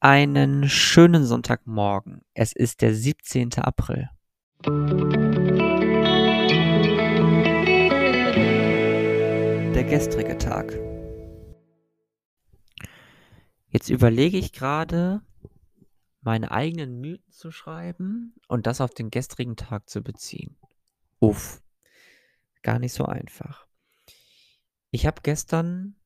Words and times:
Einen 0.00 0.68
schönen 0.68 1.26
Sonntagmorgen. 1.26 2.24
Es 2.32 2.52
ist 2.52 2.82
der 2.82 2.94
17. 2.94 3.54
April. 3.54 4.08
Der 9.74 9.82
gestrige 9.82 10.38
Tag. 10.38 10.78
Jetzt 13.70 13.90
überlege 13.90 14.38
ich 14.38 14.52
gerade, 14.52 15.20
meine 16.20 16.52
eigenen 16.52 17.00
Mythen 17.00 17.32
zu 17.32 17.50
schreiben 17.50 18.36
und 18.46 18.68
das 18.68 18.80
auf 18.80 18.94
den 18.94 19.10
gestrigen 19.10 19.56
Tag 19.56 19.88
zu 19.88 20.02
beziehen. 20.02 20.56
Uff, 21.18 21.60
gar 22.62 22.78
nicht 22.78 22.92
so 22.92 23.04
einfach. 23.04 23.66
Ich 24.92 25.06
habe 25.06 25.22
gestern 25.24 25.96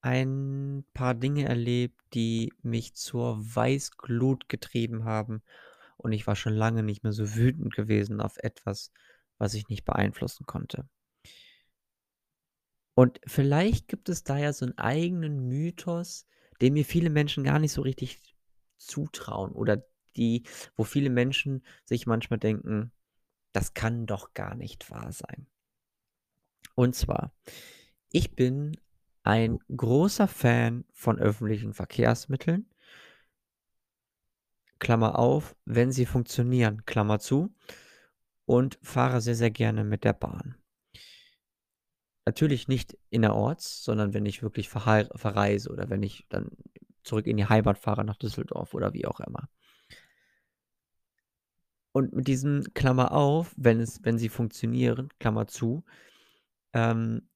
ein 0.00 0.84
paar 0.94 1.14
Dinge 1.14 1.48
erlebt, 1.48 2.00
die 2.14 2.52
mich 2.62 2.94
zur 2.94 3.38
Weißglut 3.38 4.48
getrieben 4.48 5.04
haben 5.04 5.42
und 5.96 6.12
ich 6.12 6.26
war 6.26 6.36
schon 6.36 6.54
lange 6.54 6.82
nicht 6.82 7.02
mehr 7.02 7.12
so 7.12 7.34
wütend 7.34 7.74
gewesen 7.74 8.20
auf 8.20 8.38
etwas, 8.38 8.92
was 9.38 9.54
ich 9.54 9.68
nicht 9.68 9.84
beeinflussen 9.84 10.46
konnte. 10.46 10.88
Und 12.94 13.20
vielleicht 13.26 13.88
gibt 13.88 14.08
es 14.08 14.24
da 14.24 14.38
ja 14.38 14.52
so 14.52 14.66
einen 14.66 14.78
eigenen 14.78 15.46
Mythos, 15.46 16.26
den 16.60 16.74
mir 16.74 16.84
viele 16.84 17.10
Menschen 17.10 17.44
gar 17.44 17.58
nicht 17.58 17.72
so 17.72 17.82
richtig 17.82 18.20
zutrauen 18.76 19.52
oder 19.52 19.84
die, 20.16 20.44
wo 20.76 20.84
viele 20.84 21.10
Menschen 21.10 21.64
sich 21.84 22.06
manchmal 22.06 22.40
denken, 22.40 22.92
das 23.52 23.74
kann 23.74 24.06
doch 24.06 24.34
gar 24.34 24.54
nicht 24.54 24.90
wahr 24.90 25.12
sein. 25.12 25.46
Und 26.74 26.94
zwar, 26.94 27.32
ich 28.10 28.34
bin 28.34 28.76
ein 29.28 29.58
großer 29.76 30.26
Fan 30.26 30.86
von 30.90 31.18
öffentlichen 31.18 31.74
Verkehrsmitteln. 31.74 32.66
Klammer 34.78 35.18
auf, 35.18 35.54
wenn 35.66 35.92
sie 35.92 36.06
funktionieren, 36.06 36.86
Klammer 36.86 37.18
zu. 37.18 37.54
Und 38.46 38.78
fahre 38.82 39.20
sehr, 39.20 39.34
sehr 39.34 39.50
gerne 39.50 39.84
mit 39.84 40.04
der 40.04 40.14
Bahn. 40.14 40.56
Natürlich 42.24 42.68
nicht 42.68 42.96
innerorts, 43.10 43.84
sondern 43.84 44.14
wenn 44.14 44.24
ich 44.24 44.42
wirklich 44.42 44.70
verreise 44.70 45.68
oder 45.68 45.90
wenn 45.90 46.02
ich 46.02 46.24
dann 46.30 46.52
zurück 47.02 47.26
in 47.26 47.36
die 47.36 47.46
Heimat 47.46 47.78
fahre 47.78 48.06
nach 48.06 48.16
Düsseldorf 48.16 48.72
oder 48.72 48.94
wie 48.94 49.04
auch 49.04 49.20
immer. 49.20 49.50
Und 51.92 52.14
mit 52.14 52.28
diesem 52.28 52.72
Klammer 52.72 53.12
auf, 53.12 53.52
wenn 53.58 53.80
es, 53.80 54.02
wenn 54.04 54.16
sie 54.16 54.30
funktionieren, 54.30 55.10
Klammer 55.18 55.46
zu, 55.46 55.84
ähm, 56.72 57.28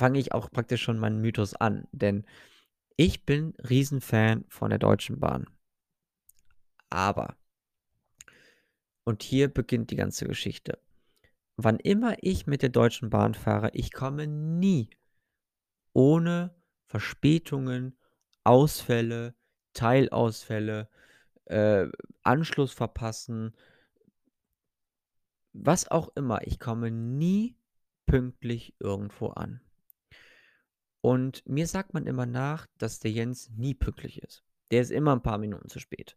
fange 0.00 0.18
ich 0.18 0.32
auch 0.32 0.50
praktisch 0.50 0.82
schon 0.82 0.98
meinen 0.98 1.20
Mythos 1.20 1.54
an, 1.54 1.86
denn 1.92 2.24
ich 2.96 3.26
bin 3.26 3.52
Riesenfan 3.68 4.46
von 4.48 4.70
der 4.70 4.78
Deutschen 4.78 5.20
Bahn. 5.20 5.44
Aber, 6.88 7.36
und 9.04 9.22
hier 9.22 9.48
beginnt 9.48 9.90
die 9.90 9.96
ganze 9.96 10.24
Geschichte. 10.26 10.78
Wann 11.56 11.78
immer 11.78 12.16
ich 12.22 12.46
mit 12.46 12.62
der 12.62 12.70
Deutschen 12.70 13.10
Bahn 13.10 13.34
fahre, 13.34 13.72
ich 13.74 13.92
komme 13.92 14.26
nie 14.26 14.88
ohne 15.92 16.54
Verspätungen, 16.86 17.94
Ausfälle, 18.42 19.34
Teilausfälle, 19.74 20.88
äh, 21.44 21.88
Anschluss 22.22 22.72
verpassen, 22.72 23.54
was 25.52 25.90
auch 25.90 26.08
immer. 26.14 26.46
Ich 26.46 26.58
komme 26.58 26.90
nie 26.90 27.58
pünktlich 28.06 28.74
irgendwo 28.78 29.28
an. 29.28 29.60
Und 31.00 31.46
mir 31.46 31.66
sagt 31.66 31.94
man 31.94 32.06
immer 32.06 32.26
nach, 32.26 32.66
dass 32.78 33.00
der 33.00 33.10
Jens 33.10 33.50
nie 33.50 33.74
pünktlich 33.74 34.22
ist. 34.22 34.44
Der 34.70 34.82
ist 34.82 34.90
immer 34.90 35.12
ein 35.12 35.22
paar 35.22 35.38
Minuten 35.38 35.68
zu 35.68 35.78
spät. 35.78 36.16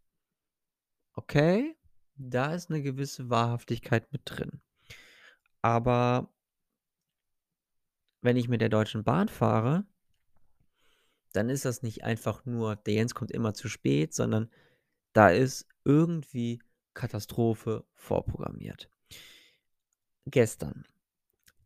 Okay, 1.14 1.76
da 2.16 2.54
ist 2.54 2.70
eine 2.70 2.82
gewisse 2.82 3.30
Wahrhaftigkeit 3.30 4.12
mit 4.12 4.22
drin. 4.26 4.62
Aber 5.62 6.34
wenn 8.22 8.38
ich 8.38 8.50
mit 8.50 8.62
der 8.62 8.70
Deutschen 8.70 9.04
Bahn 9.04 9.30
fahre, 9.30 9.86
dann 11.32 11.50
ist 11.50 11.66
das 11.66 11.82
nicht 11.82 12.04
einfach 12.04 12.46
nur, 12.46 12.76
der 12.76 12.94
Jens 12.96 13.16
kommt 13.16 13.32
immer 13.32 13.54
zu 13.54 13.70
spät, 13.70 14.14
sondern 14.14 14.52
da 15.14 15.30
ist 15.30 15.68
irgendwie 15.84 16.62
Katastrophe 16.94 17.86
vorprogrammiert. 17.94 18.90
Gestern. 20.26 20.86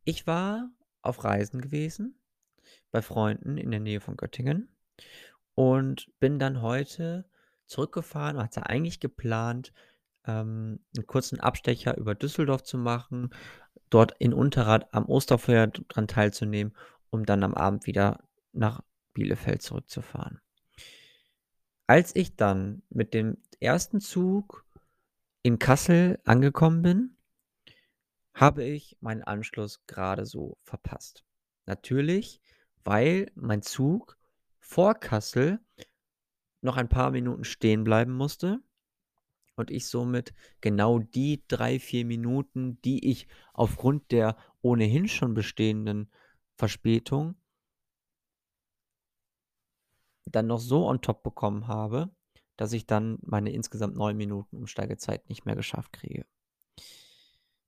Ich 0.04 0.26
war 0.26 0.72
auf 1.02 1.24
Reisen 1.24 1.62
gewesen 1.62 2.18
bei 2.92 3.02
Freunden 3.02 3.58
in 3.58 3.72
der 3.72 3.80
Nähe 3.80 4.00
von 4.00 4.18
Göttingen 4.18 4.70
und 5.56 6.08
bin 6.20 6.40
dann 6.40 6.62
heute 6.62 7.30
zurückgefahren 7.66 8.38
hatte 8.38 8.66
eigentlich 8.66 9.00
geplant, 9.00 9.74
ähm, 10.26 10.80
einen 10.96 11.08
kurzen 11.08 11.40
Abstecher 11.40 11.98
über 11.98 12.16
Düsseldorf 12.16 12.64
zu 12.64 12.78
machen, 12.78 13.30
dort 13.90 14.14
in 14.20 14.34
Unterrad 14.34 14.94
am 14.94 15.06
Osterfeuer 15.06 15.68
dran 15.68 16.08
teilzunehmen, 16.08 16.76
um 17.10 17.26
dann 17.26 17.44
am 17.44 17.54
Abend 17.54 17.88
wieder 17.88 18.24
nach 18.54 18.82
Bielefeld 19.14 19.62
zurückzufahren. 19.62 20.42
Als 21.88 22.16
ich 22.16 22.36
dann 22.36 22.84
mit 22.90 23.14
dem 23.14 23.38
ersten 23.60 24.00
Zug 24.00 24.66
in 25.42 25.60
Kassel 25.60 26.20
angekommen 26.26 26.82
bin, 26.82 27.18
habe 28.34 28.64
ich 28.64 28.98
meinen 29.00 29.24
Anschluss 29.24 29.86
gerade 29.88 30.26
so 30.26 30.58
verpasst. 30.64 31.24
Natürlich 31.66 32.42
weil 32.88 33.30
mein 33.36 33.62
Zug 33.62 34.18
vor 34.60 34.96
Kassel 34.96 35.60
noch 36.62 36.78
ein 36.78 36.88
paar 36.88 37.12
Minuten 37.12 37.44
stehen 37.44 37.84
bleiben 37.84 38.14
musste 38.14 38.64
und 39.58 39.72
ich 39.72 39.88
somit 39.88 40.34
genau 40.62 41.00
die 41.00 41.44
drei, 41.50 41.80
vier 41.82 42.06
Minuten, 42.06 42.82
die 42.84 43.12
ich 43.12 43.28
aufgrund 43.52 44.14
der 44.14 44.38
ohnehin 44.62 45.10
schon 45.10 45.34
bestehenden 45.34 46.10
Verspätung 46.56 47.36
dann 50.24 50.48
noch 50.48 50.62
so 50.62 50.88
on 50.88 51.02
top 51.02 51.24
bekommen 51.24 51.68
habe, 51.68 52.10
dass 52.56 52.72
ich 52.72 52.86
dann 52.86 53.20
meine 53.22 53.52
insgesamt 53.52 53.98
neun 53.98 54.16
Minuten 54.16 54.56
Umsteigezeit 54.56 55.28
nicht 55.28 55.46
mehr 55.46 55.58
geschafft 55.58 55.92
kriege. 55.92 56.26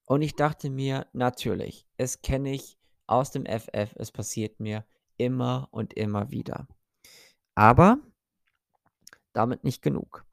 Und 0.06 0.22
ich 0.22 0.38
dachte 0.38 0.70
mir, 0.70 1.08
natürlich, 1.12 1.86
es 1.98 2.22
kenne 2.22 2.54
ich 2.54 2.78
aus 3.06 3.32
dem 3.32 3.46
FF, 3.46 3.94
es 3.98 4.14
passiert 4.14 4.62
mir 4.62 4.86
immer 5.20 5.68
und 5.72 5.94
immer 5.94 6.32
wieder. 6.32 6.68
Aber 7.56 8.00
damit 9.34 9.64
nicht 9.64 9.82
genug. 9.82 10.26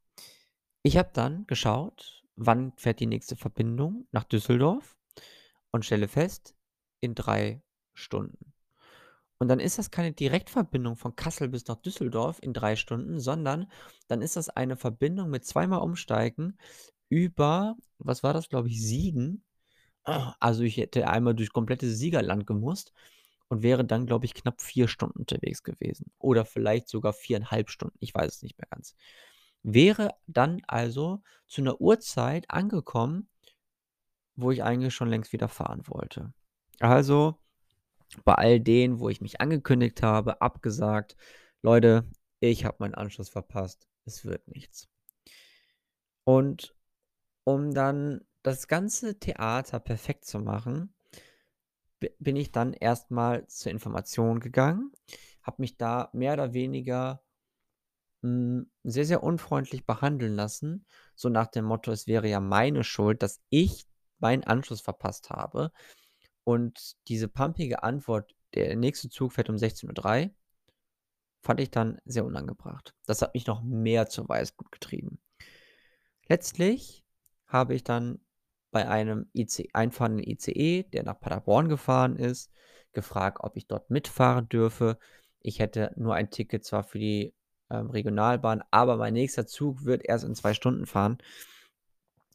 Ich 0.83 0.97
habe 0.97 1.11
dann 1.13 1.47
geschaut, 1.47 2.23
wann 2.37 2.73
fährt 2.77 3.01
die 3.01 3.07
nächste 3.07 3.37
Verbindung 3.37 4.07
nach 4.13 4.25
Düsseldorf 4.25 4.97
und 5.71 5.85
stelle 5.85 6.09
fest, 6.09 6.55
in 7.01 7.15
drei 7.15 7.63
Stunden. 7.95 8.53
Und 9.39 9.49
dann 9.49 9.61
ist 9.61 9.79
das 9.79 9.91
keine 9.91 10.13
Direktverbindung 10.13 10.97
von 10.97 11.15
Kassel 11.15 11.49
bis 11.49 11.67
nach 11.67 11.77
Düsseldorf 11.77 12.39
in 12.41 12.55
drei 12.55 12.77
Stunden, 12.77 13.21
sondern 13.21 13.71
dann 14.09 14.23
ist 14.23 14.37
das 14.37 14.49
eine 14.49 14.77
Verbindung 14.77 15.29
mit 15.29 15.45
zweimal 15.45 15.81
Umsteigen 15.81 16.57
über, 17.09 17.77
was 17.99 18.23
war 18.23 18.33
das, 18.33 18.49
glaube 18.49 18.69
ich, 18.69 18.83
Siegen. 18.83 19.45
Also 20.05 20.63
ich 20.63 20.77
hätte 20.77 21.09
einmal 21.09 21.35
durch 21.35 21.53
komplette 21.53 21.91
Siegerland 21.91 22.47
gemusst 22.47 22.93
und 23.49 23.63
wäre 23.63 23.85
dann, 23.85 24.07
glaube 24.07 24.27
ich, 24.27 24.35
knapp 24.35 24.61
vier 24.61 24.89
Stunden 24.89 25.21
unterwegs 25.21 25.63
gewesen. 25.63 26.11
Oder 26.19 26.45
vielleicht 26.45 26.89
sogar 26.89 27.13
viereinhalb 27.13 27.71
Stunden, 27.71 27.97
ich 28.01 28.15
weiß 28.15 28.37
es 28.37 28.43
nicht 28.43 28.59
mehr 28.59 28.69
ganz. 28.71 28.95
Wäre 29.63 30.15
dann 30.27 30.63
also 30.67 31.23
zu 31.47 31.61
einer 31.61 31.81
Uhrzeit 31.81 32.51
angekommen, 32.51 33.29
wo 34.35 34.51
ich 34.51 34.63
eigentlich 34.63 34.95
schon 34.95 35.09
längst 35.09 35.33
wieder 35.33 35.49
fahren 35.49 35.83
wollte. 35.87 36.33
Also 36.81 37.39
bei 38.25 38.35
all 38.35 38.61
denen, 38.61 39.01
wo 39.01 39.09
ich 39.09 39.21
mich 39.21 39.41
angekündigt 39.41 40.03
habe, 40.03 40.41
abgesagt, 40.41 41.17
Leute, 41.63 42.05
ich 42.41 42.65
habe 42.65 42.77
meinen 42.81 42.95
Anschluss 42.95 43.29
verpasst, 43.29 43.89
es 44.05 44.25
wird 44.25 44.47
nichts. 44.49 44.89
Und 46.25 46.75
um 47.45 47.73
dann 47.73 48.25
das 48.43 48.69
ganze 48.69 49.19
Theater 49.19 49.81
perfekt 49.81 50.25
zu 50.25 50.39
machen, 50.39 50.95
bin 52.19 52.37
ich 52.37 52.53
dann 52.53 52.73
erstmal 52.73 53.47
zur 53.47 53.73
Information 53.73 54.41
gegangen, 54.41 54.93
habe 55.43 55.63
mich 55.63 55.77
da 55.77 56.11
mehr 56.13 56.35
oder 56.35 56.53
weniger 56.53 57.23
hm, 58.23 58.71
sehr, 58.83 59.05
sehr 59.05 59.23
unfreundlich 59.23 59.87
behandeln 59.87 60.35
lassen, 60.35 60.87
so 61.15 61.29
nach 61.29 61.47
dem 61.47 61.65
Motto, 61.65 61.93
es 61.93 62.07
wäre 62.07 62.29
ja 62.29 62.41
meine 62.41 62.85
Schuld, 62.85 63.23
dass 63.23 63.41
ich 63.51 63.87
meinen 64.19 64.45
Anschluss 64.45 64.81
verpasst 64.81 65.31
habe. 65.31 65.71
Und 66.45 66.97
diese 67.09 67.29
pumpige 67.29 67.83
Antwort, 67.83 68.35
der 68.55 68.77
nächste 68.77 69.09
Zug 69.09 69.33
fährt 69.33 69.51
um 69.51 69.57
16:03 69.57 70.27
Uhr, 70.27 70.31
fand 71.43 71.61
ich 71.61 71.71
dann 71.71 71.99
sehr 72.05 72.25
unangebracht. 72.25 72.95
Das 73.07 73.23
hat 73.23 73.35
mich 73.35 73.47
noch 73.47 73.63
mehr 73.63 74.09
zur 74.09 74.29
Weißglut 74.29 74.73
getrieben. 74.73 75.21
Letztlich 76.29 77.05
habe 77.47 77.75
ich 77.75 77.85
dann 77.85 78.21
bei 78.77 78.89
einem 78.91 79.25
IC 79.33 79.71
einfahrenden 79.73 80.23
ICE, 80.23 80.83
der 80.83 81.03
nach 81.03 81.19
Paderborn 81.19 81.71
gefahren 81.71 82.17
ist, 82.17 82.53
gefragt, 82.93 83.39
ob 83.41 83.57
ich 83.57 83.67
dort 83.67 83.89
mitfahren 83.89 84.51
dürfe. 84.51 84.99
Ich 85.41 85.61
hätte 85.61 85.95
nur 85.97 86.15
ein 86.15 86.29
Ticket 86.29 86.63
zwar 86.63 86.85
für 86.85 86.99
die 86.99 87.33
ähm, 87.71 87.89
Regionalbahn, 87.89 88.63
aber 88.71 88.99
mein 88.99 89.15
nächster 89.15 89.47
Zug 89.47 89.87
wird 89.87 90.05
erst 90.05 90.27
in 90.27 90.35
2 90.35 90.53
Stunden 90.53 90.85
fahren, 90.85 91.17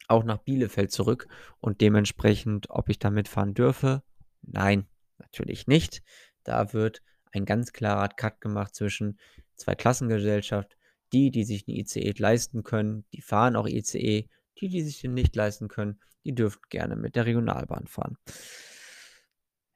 auch 0.08 0.24
nach 0.24 0.40
Bielefeld 0.40 0.92
zurück 0.92 1.28
und 1.60 1.80
dementsprechend, 1.80 2.72
ob 2.72 2.90
ich 2.90 2.98
da 2.98 3.12
mitfahren 3.12 3.54
dürfe? 3.54 4.02
Nein, 4.42 4.88
natürlich 5.20 5.68
nicht. 5.68 6.02
Da 6.44 6.74
wird 6.74 7.04
ein 7.34 7.46
ganz 7.46 7.72
klarer 7.72 8.10
Cut 8.10 8.42
gemacht 8.42 8.74
zwischen 8.74 9.20
Zweiklassengesellschaft. 9.58 10.76
Die, 11.14 11.30
die 11.30 11.44
sich 11.44 11.68
'n 11.68 11.76
ICE 11.76 12.16
leisten 12.18 12.64
können, 12.64 13.06
die 13.14 13.22
fahren 13.22 13.56
auch 13.56 13.68
ICE. 13.68 14.28
Die, 14.62 14.70
die 14.70 14.84
sich 14.84 15.02
den 15.02 15.14
nicht 15.14 15.36
leisten 15.36 15.68
können, 15.68 16.00
die 16.24 16.36
dürfen 16.36 16.62
gerne 16.70 16.96
mit 16.96 17.16
der 17.16 17.26
Regionalbahn 17.26 17.88
fahren. 17.88 18.18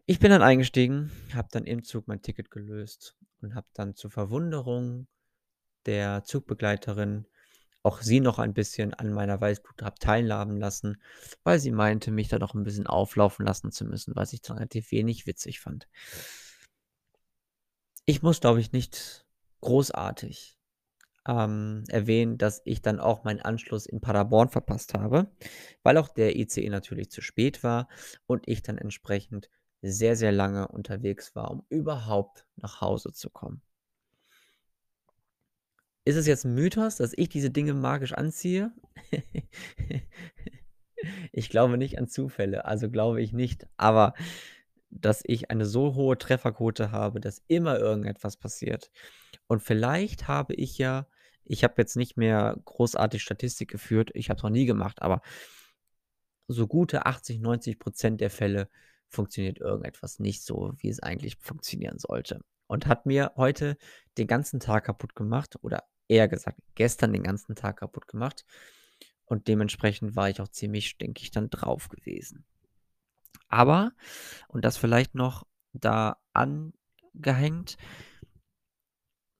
Ich 0.05 0.19
bin 0.19 0.29
dann 0.29 0.43
eingestiegen, 0.43 1.11
habe 1.33 1.47
dann 1.51 1.65
im 1.65 1.83
Zug 1.83 2.07
mein 2.07 2.21
Ticket 2.21 2.51
gelöst 2.51 3.17
und 3.41 3.55
habe 3.55 3.65
dann 3.73 3.95
zur 3.95 4.11
Verwunderung 4.11 5.07
der 5.87 6.23
Zugbegleiterin 6.23 7.27
auch 7.83 8.01
sie 8.01 8.19
noch 8.19 8.39
ein 8.39 8.53
bisschen 8.53 8.93
an 8.95 9.13
meiner 9.13 9.41
Weißblut 9.41 9.83
habe 9.83 9.99
teilhaben 9.99 10.57
lassen, 10.57 11.01
weil 11.43 11.59
sie 11.59 11.71
meinte, 11.71 12.11
mich 12.11 12.27
da 12.29 12.39
noch 12.39 12.55
'n 12.55 12.63
bisschen 12.63 12.87
auflaufen 12.87 13.45
lassen 13.45 13.71
zu 13.71 13.85
müssen, 13.85 14.15
was 14.15 14.33
ich 14.33 14.41
dann 14.41 14.57
relativ 14.57 14.91
wenig 14.91 15.27
witzig 15.27 15.59
fand. 15.59 15.87
Ich 18.05 18.21
muss, 18.21 18.39
glaube 18.39 18.59
ich, 18.59 18.71
nicht 18.71 19.25
großartig, 19.61 20.54
ähm, 21.27 21.83
erwähnen, 21.89 22.37
dass 22.37 22.61
ich 22.65 22.81
dann 22.81 22.99
auch 22.99 23.23
meinen 23.23 23.41
Anschluss 23.41 23.85
in 23.85 24.01
Paderborn 24.01 24.49
verpasst 24.49 24.93
habe, 24.93 25.27
weil 25.83 25.97
auch 25.97 26.09
der 26.09 26.35
ICE 26.37 26.69
natürlich 26.69 27.09
zu 27.11 27.21
spät 27.21 27.63
war 27.63 27.87
und 28.27 28.47
ich 28.47 28.61
dann 28.63 28.77
entsprechend 28.77 29.49
sehr, 29.81 30.15
sehr 30.15 30.31
lange 30.31 30.67
unterwegs 30.67 31.35
war, 31.35 31.51
um 31.51 31.63
überhaupt 31.69 32.45
nach 32.57 32.81
Hause 32.81 33.13
zu 33.13 33.29
kommen. 33.29 33.61
Ist 36.05 36.15
es 36.17 36.27
jetzt 36.27 36.45
'n 36.45 36.53
Mythos, 36.53 36.97
dass 36.97 37.13
ich 37.15 37.29
diese 37.29 37.49
Dinge 37.51 37.73
magisch 37.73 38.13
anziehe? 38.13 38.71
Ich 41.31 41.49
glaube 41.49 41.77
nicht 41.77 41.97
an 41.99 42.07
Zufälle, 42.07 42.65
also 42.65 42.89
glaube 42.89 43.21
ich 43.21 43.33
nicht, 43.33 43.67
aber 43.77 44.13
dass 44.89 45.21
ich 45.25 45.51
eine 45.51 45.65
so 45.65 45.95
hohe 45.95 46.17
Trefferquote 46.17 46.91
habe, 46.91 47.19
dass 47.19 47.43
immer 47.47 47.77
irgendetwas 47.79 48.37
passiert. 48.37 48.91
Und 49.47 49.61
vielleicht 49.61 50.27
habe 50.27 50.53
ich 50.55 50.77
ja 50.77 51.07
ich 51.45 51.63
habe 51.63 51.75
jetzt 51.77 51.95
nicht 51.95 52.17
mehr 52.17 52.57
großartig 52.65 53.21
Statistik 53.21 53.69
geführt, 53.69 54.11
ich 54.13 54.29
habe 54.29 54.37
es 54.37 54.43
noch 54.43 54.49
nie 54.49 54.65
gemacht, 54.65 55.01
aber 55.01 55.21
so 56.47 56.67
gute 56.67 57.05
80, 57.05 57.39
90 57.39 57.79
% 57.79 58.17
der 58.19 58.29
Fälle 58.29 58.69
funktioniert 59.09 59.59
irgendetwas 59.59 60.19
nicht 60.19 60.43
so, 60.43 60.73
wie 60.77 60.89
es 60.89 61.01
eigentlich 61.01 61.37
funktionieren 61.39 61.99
sollte 61.99 62.41
und 62.67 62.87
hat 62.87 63.05
mir 63.05 63.31
heute 63.35 63.77
den 64.17 64.27
ganzen 64.27 64.59
Tag 64.59 64.85
kaputtgemacht 64.85 65.63
oder 65.63 65.83
eher 66.07 66.27
gesagt, 66.27 66.59
gestern 66.75 67.13
den 67.13 67.23
ganzen 67.23 67.55
Tag 67.55 67.77
kaputtgemacht 67.77 68.45
und 69.25 69.47
dementsprechend 69.47 70.15
war 70.15 70.29
ich 70.29 70.41
auch 70.41 70.47
ziemlich 70.47 70.87
stinkig 70.87 71.31
dann 71.31 71.49
drauf 71.49 71.89
gewesen. 71.89 72.45
Aber 73.47 73.91
und 74.47 74.65
das 74.65 74.77
vielleicht 74.77 75.15
noch 75.15 75.45
da 75.73 76.17
angehängt 76.33 77.77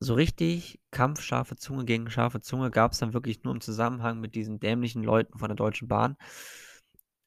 so 0.05 0.13
richtig 0.13 0.79
kampfscharfe 0.91 1.55
Zunge 1.55 1.85
gegen 1.85 2.09
scharfe 2.09 2.41
Zunge 2.41 2.71
gab's 2.71 2.99
dann 2.99 3.13
wirklich 3.13 3.43
nur 3.43 3.53
im 3.53 3.61
Zusammenhang 3.61 4.19
mit 4.19 4.35
diesen 4.35 4.59
dämlichen 4.59 5.03
Leuten 5.03 5.37
von 5.37 5.49
der 5.49 5.55
Deutschen 5.55 5.87
Bahn. 5.87 6.17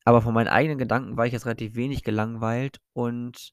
Aber 0.05 0.23
von 0.23 0.33
meinen 0.35 0.49
eigenen 0.49 0.79
Gedanken 0.79 1.17
war 1.17 1.27
ich 1.27 1.33
jetzt 1.33 1.47
relativ 1.47 1.75
wenig 1.75 2.03
gelangweilt 2.03 2.81
und 2.95 3.53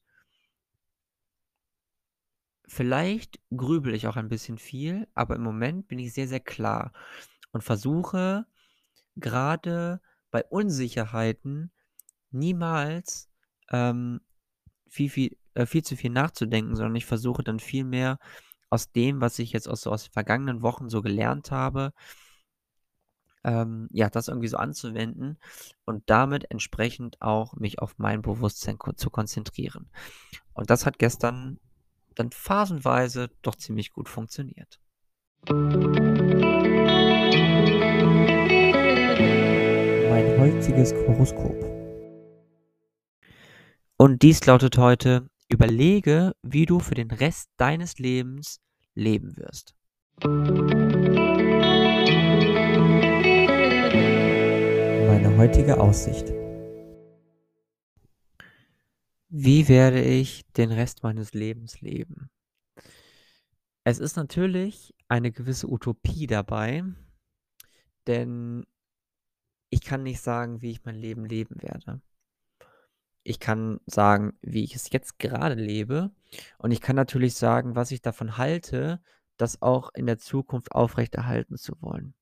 vielleicht 2.67 3.39
grübele 3.55 3.95
ich 3.95 4.07
auch 4.07 4.15
ein 4.15 4.29
bisschen 4.29 4.57
viel, 4.57 5.07
aber 5.13 5.35
im 5.35 5.43
Moment 5.43 5.87
bin 5.87 5.99
ich 5.99 6.13
sehr, 6.13 6.27
sehr 6.27 6.39
klar 6.39 6.93
und 7.51 7.63
versuche 7.63 8.45
grade 9.19 10.01
bei 10.31 10.43
Unsicherheiten 10.45 11.71
niemals, 12.31 13.29
ähm, 13.71 14.21
viel, 14.87 15.09
viel 15.09 15.37
äh, 15.55 15.65
viel 15.65 15.83
zu 15.83 15.95
viel 15.95 16.11
nachzudenken, 16.11 16.75
sondern 16.75 16.95
ich 16.95 17.05
versuche 17.05 17.43
dann 17.43 17.59
viel 17.59 17.83
mehr 17.83 18.19
aus 18.75 18.91
dem, 18.91 19.21
was 19.21 19.39
ich 19.39 19.51
jetzt 19.51 19.67
aus 19.67 19.81
so 19.81 19.91
aus 19.91 20.03
den 20.03 20.13
vergangenen 20.13 20.61
Wochen 20.61 20.89
so 20.89 21.01
gelernt 21.01 21.51
habe 21.51 21.91
ähm, 23.45 23.87
ja, 23.91 24.09
das 24.09 24.27
irgendwie 24.27 24.47
so 24.47 24.57
anzuwenden 24.57 25.37
und 25.85 26.03
damit 26.07 26.49
entsprechend 26.49 27.21
auch 27.21 27.53
mich 27.53 27.79
auf 27.79 27.93
mein 27.97 28.21
Bewusstsein 28.23 28.77
ko 28.79 28.91
zu 28.91 29.09
konzentrieren. 29.09 29.89
Und 30.53 30.69
das 30.71 30.85
hat 30.85 30.99
gestern 30.99 31.59
dann 32.15 32.31
phasenweise 32.31 33.29
doch 33.43 33.55
ziemlich 33.55 33.91
gut 33.91 34.09
funktioniert. 34.09 34.79
Mein 40.09 40.39
heutiges 40.39 40.93
Horoskop. 40.93 41.55
Und 43.97 44.23
dies 44.23 44.43
lautet 44.45 44.77
heute: 44.79 45.29
Überlege, 45.49 46.33
wie 46.41 46.65
du 46.65 46.79
für 46.79 46.95
den 46.95 47.11
Rest 47.11 47.51
deines 47.57 47.99
Lebens 47.99 48.59
leben 48.95 49.37
wirst. 49.37 49.75
Meine 55.07 55.37
heutige 55.37 55.79
Aussicht. 55.79 56.31
Wie 59.29 59.67
werde 59.67 60.01
ich 60.01 60.45
den 60.53 60.71
Rest 60.71 61.03
meines 61.03 61.33
Lebens 61.33 61.81
leben? 61.81 62.29
Es 63.83 63.99
ist 63.99 64.15
natürlich 64.15 64.95
eine 65.09 65.31
gewisse 65.31 65.69
Utopie 65.69 66.25
dabei, 66.25 66.83
denn 68.07 68.65
ich 69.69 69.81
kann 69.81 70.03
nicht 70.03 70.21
sagen, 70.21 70.61
wie 70.61 70.71
ich 70.71 70.85
mein 70.85 70.95
Leben 70.95 71.25
leben 71.25 71.61
werde. 71.61 72.01
Ich 73.23 73.39
kann 73.39 73.79
sagen, 73.85 74.37
wie 74.41 74.63
ich 74.63 74.73
es 74.75 74.89
jetzt 74.91 75.19
gerade 75.19 75.55
lebe 75.55 76.11
und 76.57 76.71
ich 76.71 76.81
kann 76.81 76.95
natürlich 76.95 77.35
sagen, 77.35 77.75
was 77.75 77.91
ich 77.91 78.01
davon 78.01 78.37
halte, 78.37 79.01
das 79.37 79.61
auch 79.61 79.89
in 79.93 80.05
der 80.05 80.17
Zukunft 80.17 80.71
aufrechterhalten 80.71 81.57
zu 81.57 81.73
wollen. 81.81 82.13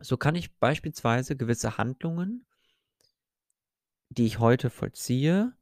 So 0.00 0.16
kann 0.16 0.34
ich 0.34 0.56
beispielsweise 0.58 1.36
gewisse 1.36 1.78
Handlungen 1.78 2.46
die 4.12 4.26
ich 4.26 4.38
heute 4.38 4.70
vollziehe, 4.70 5.54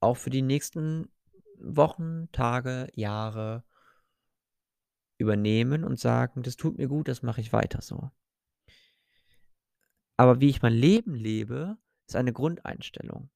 auch 0.00 0.16
für 0.16 0.30
die 0.30 0.42
nächsten 0.42 1.10
Wochen, 1.58 2.30
Tage, 2.32 2.88
Jahre 2.94 3.64
übernehmen 5.18 5.84
und 5.84 6.00
sagen: 6.00 6.42
„Das 6.42 6.56
tut 6.56 6.78
mir 6.78 6.88
gut, 6.88 7.08
das 7.08 7.22
mache 7.22 7.40
ich 7.40 7.52
weiter 7.52 7.82
so.“ 7.82 8.10
Aber 10.16 10.40
wie 10.40 10.48
ich 10.48 10.62
mein 10.62 10.72
Leben 10.72 11.14
lebe, 11.14 11.76
ist 12.06 12.16
eine 12.16 12.32
Grundeinstellung. 12.32 13.30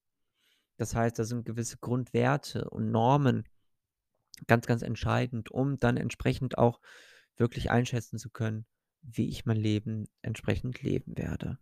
Das 0.76 0.94
heißt, 0.94 1.18
da 1.18 1.24
sind 1.24 1.46
gewisse 1.46 1.78
Grundwerte 1.78 2.68
und 2.70 2.90
Normen 2.90 3.48
ganz, 4.46 4.66
ganz 4.66 4.82
entscheidend, 4.82 5.50
um 5.50 5.78
dann 5.78 5.96
entsprechend 5.96 6.58
auch 6.58 6.80
wirklich 7.36 7.70
einschätzen 7.70 8.18
zu 8.18 8.30
können, 8.30 8.66
wie 9.02 9.28
ich 9.28 9.46
mein 9.46 9.56
Leben 9.56 10.08
entsprechend 10.22 10.82
leben 10.82 11.16
werde. 11.16 11.58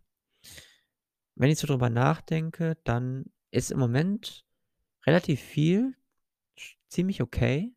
Wenn 1.35 1.49
ich 1.49 1.59
so 1.59 1.67
drüber 1.67 1.89
nachdenke, 1.89 2.77
dann 2.83 3.25
ist 3.51 3.71
im 3.71 3.79
Moment 3.79 4.45
relativ 5.05 5.41
viel 5.41 5.95
ziemlich 6.87 7.21
okay. 7.21 7.73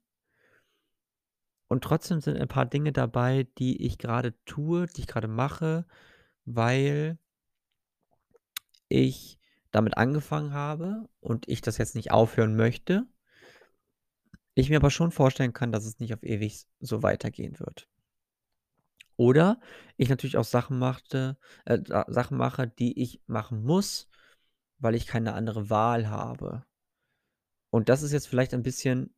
Und 1.68 1.85
trotzdem 1.85 2.21
sind 2.21 2.38
ein 2.38 2.49
paar 2.49 2.66
Dinge 2.66 2.92
dabei, 2.92 3.47
die 3.59 3.85
ich 3.85 3.99
grade 3.99 4.35
tue, 4.45 4.87
die 4.87 5.02
ich 5.02 5.07
grade 5.07 5.28
mache, 5.28 5.87
weil 6.45 7.18
ich 8.88 9.38
damit 9.70 9.96
angefangen 9.96 10.52
habe 10.52 11.08
und 11.20 11.48
ich 11.48 11.60
das 11.60 11.78
jetzt 11.78 11.94
nicht 11.94 12.10
aufhören 12.10 12.56
möchte. 12.56 13.06
Ich 14.54 14.70
mir 14.70 14.76
aber 14.76 14.90
schon 14.90 15.10
vorstellen 15.12 15.52
kann, 15.52 15.72
dass 15.72 15.84
es 15.84 16.00
nicht 16.00 16.12
auf 16.14 16.22
ewig 16.22 16.66
so 16.80 17.02
weitergehen 17.02 17.58
wird. 17.60 17.88
Oder 19.16 19.60
ich 19.96 20.08
natürlich 20.08 20.37
auch 20.37 20.44
Sachen 20.44 20.78
machte 20.78 21.37
äh, 21.64 21.78
Sa 21.84 22.06
Sachen 22.08 22.38
mache, 22.38 22.68
die 22.68 23.02
ich 23.02 23.20
machen 23.26 23.64
muss, 23.64 24.08
weil 24.78 24.94
ich 24.94 25.06
keine 25.06 25.34
andere 25.34 25.70
Wahl 25.70 26.08
habe. 26.08 26.64
Und 27.70 27.88
das 27.88 28.02
ist 28.02 28.12
jetzt 28.12 28.28
vielleicht 28.28 28.54
ein 28.54 28.62
bisschen 28.62 29.12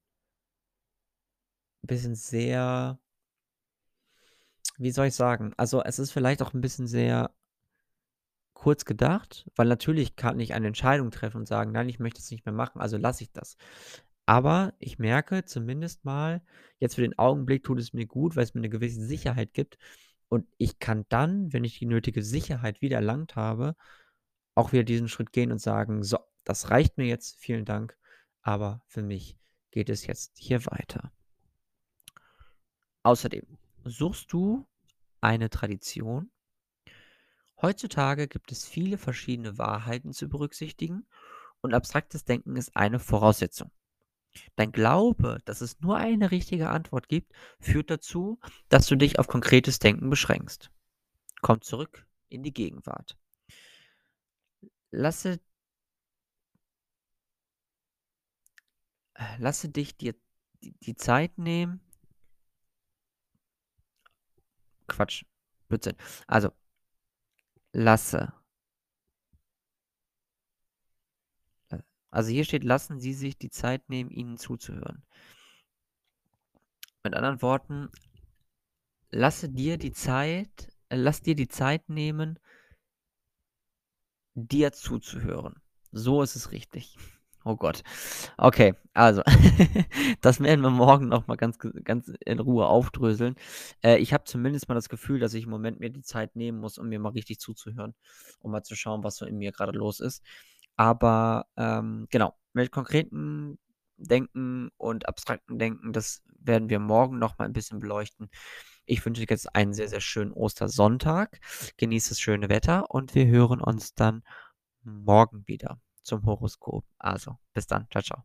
bisschen 1.87 2.15
sehr 2.15 2.99
wie 4.79 4.91
soll 4.91 5.07
ich 5.09 5.15
sagen? 5.15 5.53
Also, 5.57 5.83
es 5.83 5.99
ist 5.99 6.11
vielleicht 6.13 6.43
auch 6.43 6.55
'n 6.55 6.61
bisschen 6.61 6.87
sehr 6.87 7.31
kurz 8.61 8.85
gedacht, 8.85 9.51
weil 9.57 9.69
natürlich 9.69 10.17
kann 10.17 10.41
ich 10.41 10.55
eine 10.55 10.69
Entscheidung 10.69 11.11
treffen 11.11 11.39
und 11.39 11.49
sagen: 11.49 11.73
„Nein, 11.73 11.89
ich 11.89 11.99
möchte 12.01 12.21
es 12.21 12.31
nicht 12.31 12.47
mehr 12.47 12.55
machen, 12.55 12.81
also 12.81 12.97
lasse 12.99 13.25
ich 13.25 13.33
das.“ 13.33 13.57
Aber 14.27 14.75
ich 14.79 14.99
merke 14.99 15.45
zumindest 15.45 16.05
mal, 16.05 16.43
jetzt 16.79 16.97
für 16.97 17.03
den 17.03 17.19
Augenblick 17.19 17.65
tut 17.65 17.81
es 17.81 17.93
mir 17.93 18.07
gut, 18.07 18.37
weil's 18.37 18.55
mir 18.55 18.61
'ne 18.63 18.71
gewisse 18.71 19.05
Sicherheit 19.05 19.55
gibt. 19.55 19.79
Und 20.29 20.47
ich 20.59 20.79
kann 20.81 21.07
dann, 21.11 21.53
wenn 21.53 21.65
ich 21.65 21.79
die 21.81 21.87
nötige 21.87 22.23
Sicherheit 22.23 22.81
wieder 22.83 22.97
erlangt 22.99 23.37
habe, 23.37 23.77
auch 24.55 24.73
wieder 24.73 24.85
diesen 24.85 25.09
Schritt 25.09 25.33
gehen 25.33 25.53
und 25.53 25.61
sagen: 25.61 26.03
„So, 26.05 26.19
das 26.45 26.71
reicht 26.71 26.99
mir 26.99 27.07
jetzt, 27.07 27.37
vielen 27.39 27.65
Dank, 27.65 27.97
aber 28.43 28.83
für 28.89 29.03
mich 29.03 29.39
geht 29.73 29.91
es 29.91 30.07
jetzt 30.07 30.39
hier 30.39 30.65
weiter.“ 30.67 31.13
Außerdem 33.03 33.59
Suchst 33.85 34.33
du 34.33 34.67
eine 35.21 35.51
Tradition? 35.51 36.31
Heutzutage 37.63 38.27
gibt 38.27 38.53
es 38.53 38.67
viele 38.67 38.97
verschiedene 38.97 39.59
Wahrheiten 39.59 40.13
zu 40.13 40.29
berücksichtigen 40.29 41.07
und 41.61 41.75
abstraktes 41.75 42.25
Denken 42.25 42.57
ist 42.57 42.75
eine 42.75 42.99
Voraussetzung. 42.99 43.71
Dein 44.57 44.73
Glaube, 44.73 45.39
dass 45.45 45.61
es 45.61 45.81
nur 45.81 45.97
eine 45.97 46.31
richtige 46.31 46.71
Antwort 46.71 47.09
gibt, 47.09 47.33
führt 47.59 47.91
dazu, 47.91 48.39
dass 48.69 48.87
du 48.87 48.97
dich 48.97 49.19
auf 49.19 49.27
konkretes 49.27 49.79
Denken 49.79 50.09
beschränkst. 50.09 50.71
Komm 51.43 51.61
zurück 51.61 52.07
in 52.29 52.43
die 52.43 52.53
Gegenwart. 52.53 53.19
Lasse 54.91 55.41
äh, 59.15 59.37
lasse 59.39 59.69
dich 59.69 59.97
dir 59.97 60.15
die 60.63 60.73
die 60.81 60.95
Zeit 60.95 61.39
nehmen 61.39 61.81
Quatsch, 64.87 65.25
Blödsinn. 65.69 65.97
Also 66.27 66.51
lasse 67.73 68.33
also 72.11 72.31
hier 72.31 72.45
steht: 72.45 72.65
„Lassen 72.65 72.99
Sie 72.99 73.13
sich 73.15 73.39
die 73.39 73.51
Zeit 73.51 73.89
nehmen, 73.89 74.11
ihnen 74.11 74.37
zuzuhören.“ 74.37 75.05
Mit 77.05 77.15
anderen 77.15 77.41
Worten 77.41 77.89
lasse 79.11 79.49
dir 79.49 79.79
die 79.79 79.93
Zeit 79.93 80.69
äh, 80.89 80.97
lass 80.97 81.23
dir 81.23 81.35
die 81.35 81.49
Zeit 81.49 81.89
nehmen 81.89 82.39
dir 84.35 84.73
zuzuhören. 84.73 85.61
So 85.93 86.23
ist 86.23 86.37
es 86.37 86.53
richtig. 86.53 86.97
Oh 87.45 87.57
Gott. 87.57 87.83
Okay, 88.39 88.75
also, 88.93 89.23
das 90.21 90.41
werden 90.41 90.61
wir 90.63 90.71
morgen 90.71 91.09
noch 91.09 91.27
mal 91.27 91.37
ganz 91.37 91.59
ganz 91.85 92.13
in 92.27 92.39
Ruhe 92.39 92.67
aufdröseln. 92.67 93.35
Äh, 93.83 93.97
ich 93.99 94.13
habe 94.13 94.25
zumindest 94.25 94.69
mal 94.69 94.75
das 94.75 94.89
Gefühl, 94.91 95.21
dass 95.21 95.33
ich 95.35 95.45
im 95.45 95.51
Moment 95.51 95.81
mir 95.81 95.91
die 95.91 96.03
Zeit 96.03 96.37
nehmen 96.37 96.59
muss, 96.61 96.77
um 96.79 96.89
mir 96.89 96.99
mal 97.01 97.11
richtig 97.11 97.39
zuzuhören, 97.41 97.95
um 98.41 98.51
mal 98.53 98.63
zu 98.63 98.77
schauen, 98.77 99.05
was 99.05 99.17
so 99.17 99.25
in 99.27 99.39
mir 99.39 99.53
grade 99.53 99.73
los 99.79 100.01
ist. 100.01 100.23
Aber, 100.77 101.47
ähm, 101.57 102.07
genau, 102.11 102.35
mit 102.53 102.73
konkreten 102.73 103.59
Denken 103.97 104.71
und 104.77 105.09
abstrakten 105.09 105.59
Denken, 105.59 105.93
das 105.93 106.23
werden 106.39 106.69
wir 106.71 106.79
morgen 106.79 107.19
noch 107.19 107.39
mal 107.39 107.47
'n 107.47 107.53
bisschen 107.55 107.81
beleuchten. 107.81 108.29
Ich 108.87 109.05
wünsche 109.07 109.23
dir 109.23 109.29
jetzt 109.31 109.55
einen 109.55 109.75
sehr, 109.75 109.89
sehr 109.89 110.01
schönen 110.01 110.33
Ostersonntag. 110.33 111.41
Genieß 111.79 112.09
das 112.11 112.21
schöne 112.21 112.49
Wetter 112.51 112.91
und 112.91 113.15
wir 113.15 113.27
hören 113.27 113.61
uns 113.63 113.95
dann 113.95 114.23
morgen 114.85 115.45
wieder 115.49 115.79
zum 116.11 116.25
Horoskop. 116.27 116.85
Also, 116.99 117.39
bis 117.55 117.67
dann. 117.67 117.89
Tschau, 117.89 118.01
tschau. 118.01 118.23